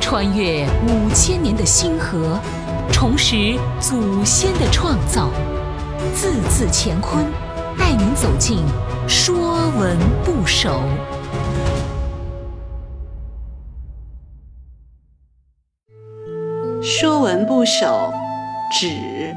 [0.00, 2.38] 穿越五千年的星河，
[2.92, 5.30] 重拾祖先的创造，
[6.14, 7.24] 字字乾坤，
[7.78, 8.58] 带您走进
[9.08, 10.70] 《说文不首》。
[16.82, 18.12] 《说文不首》
[18.78, 19.34] 指，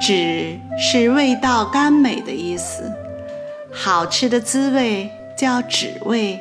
[0.00, 2.90] 指是味道甘美的意思，
[3.70, 6.40] 好吃的滋味叫枳味，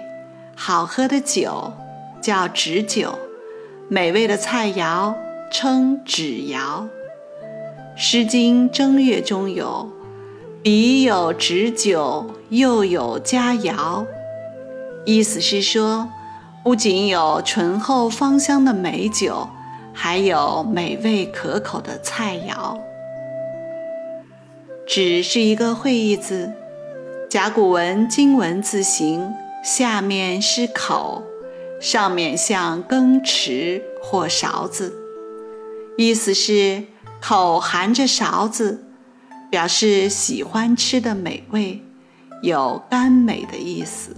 [0.56, 1.74] 好喝的酒
[2.22, 3.18] 叫枳酒，
[3.88, 5.14] 美味的菜肴
[5.52, 6.58] 称枳肴。
[7.96, 9.90] 《诗经·正月》中有
[10.64, 14.06] “彼有枳酒，又有佳肴”，
[15.06, 16.10] 意思是说，
[16.64, 19.50] 不仅有醇厚芳香的美酒。
[19.92, 22.80] 还有美味可口的菜肴。
[24.88, 26.54] 枳是一个会意字，
[27.30, 31.22] 甲骨文金文字形，下面是口，
[31.80, 34.94] 上面像羹匙或勺子，
[35.98, 36.84] 意思是
[37.22, 38.84] 口含着勺子，
[39.50, 41.82] 表示喜欢吃的美味，
[42.42, 44.16] 有甘美的意思。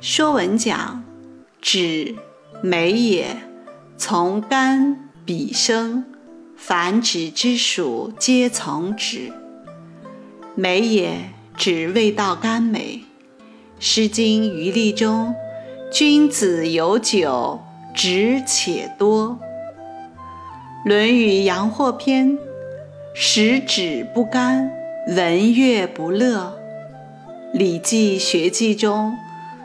[0.00, 1.04] 说文讲，
[1.62, 2.16] 枳
[2.62, 3.36] 美也。
[3.96, 6.06] 从甘彼生，
[6.56, 9.30] 凡枳之属皆从枳。
[10.54, 13.02] 美也，指味道甘美。
[13.78, 15.34] 《诗经·余力》中
[15.90, 17.60] ：“君子有酒，
[17.94, 19.38] 枳且多。”
[20.88, 22.28] 《论语·阳货篇》
[23.14, 24.70] ：“食指不甘，
[25.08, 26.56] 闻乐不乐。”
[27.58, 29.16] 《礼记·学记》中：“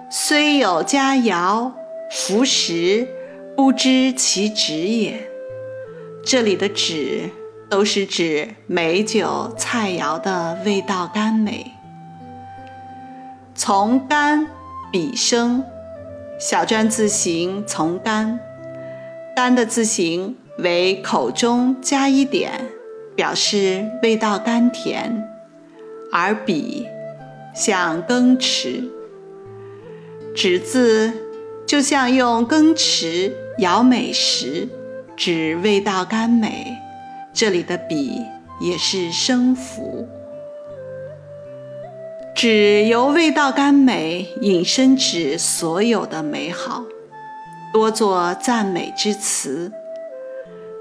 [0.09, 1.71] 虽有佳肴，
[2.11, 3.07] 弗食。”
[3.55, 5.29] 不知其旨也。
[6.25, 7.29] 这里的“旨”
[7.71, 11.71] 都是指美酒菜肴的味道甘美。
[13.55, 14.45] 从甘
[14.91, 15.63] 彼生，
[16.37, 18.39] 小篆字形从甘，
[19.35, 22.51] 甘的字形为口中加一点，
[23.15, 25.27] 表示味道甘甜，
[26.11, 26.85] 而彼
[27.55, 28.83] 像羹匙，
[30.35, 31.13] 指字
[31.65, 33.31] 就像用羹匙。
[33.57, 34.67] 舀美食，
[35.15, 36.67] 指味道甘美。
[37.33, 38.21] 这里的“比”
[38.59, 40.05] 也是生符。
[42.35, 46.83] 指由味道甘美引申指所有的美好，
[47.71, 49.71] 多作赞美之词。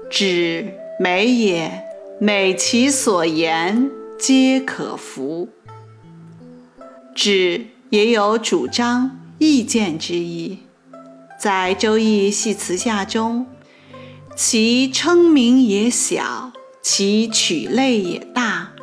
[0.09, 1.85] 指美也，
[2.19, 3.89] 美其所言，
[4.19, 5.47] 皆可服。
[7.15, 10.59] 指也有主张、意见之意。
[11.39, 13.47] 在《周易系辞下》中，
[14.35, 16.51] 其称名也小，
[16.81, 18.73] 其取类也大，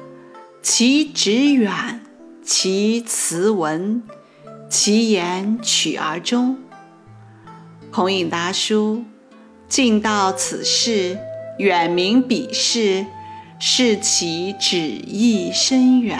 [0.63, 2.01] 其指远，
[2.45, 4.03] 其辞文，
[4.69, 6.59] 其言曲而终。
[7.91, 9.05] 孔颖达书：
[9.69, 11.19] 近道此事，
[11.59, 13.07] 远明彼事，
[13.59, 16.19] 是其旨意深远。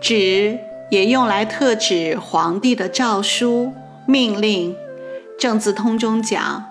[0.00, 0.58] 旨。
[0.90, 3.72] 也用来特指皇帝的诏书、
[4.06, 4.76] 命令。
[5.38, 6.66] 正字通中讲：“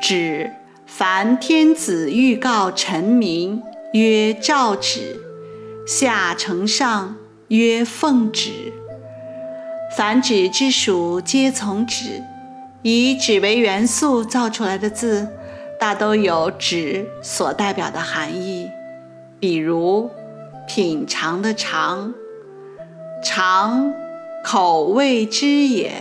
[0.00, 0.52] 旨，
[0.86, 3.60] 凡天子欲告臣民，
[3.92, 5.16] 曰诏旨；
[5.86, 7.16] 下承上，
[7.48, 8.72] 曰奉旨。
[9.96, 12.22] 凡旨之属，皆从旨。
[12.82, 15.28] 以旨为元素造出来的字，
[15.78, 18.70] 大都有旨所代表的含义。
[19.38, 20.10] 比如
[20.66, 22.14] 品尝的尝。”
[23.22, 23.92] 尝，
[24.44, 25.92] 口味之也，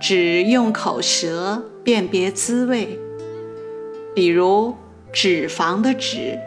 [0.00, 2.98] 指用口舌辨别滋味。
[4.14, 4.74] 比如
[5.12, 6.38] 脂肪的脂，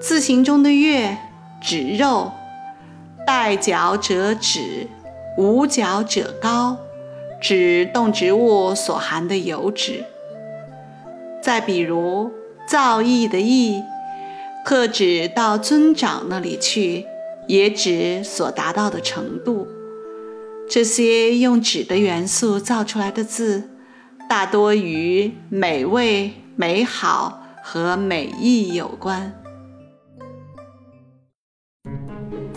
[0.00, 1.16] 字形中的月，
[1.60, 2.32] 指肉，
[3.26, 4.88] 带角者脂，
[5.36, 6.76] 无角者膏，
[7.40, 10.04] 指动植物所含的油脂。
[11.42, 12.30] 再比如
[12.66, 13.82] 造诣的诣，
[14.64, 17.06] 特指到尊长那里去。
[17.48, 19.66] 也指所达到的程度。
[20.68, 23.70] 这些用纸的元素造出来的字，
[24.28, 29.32] 大多与美味、美好和美意有关。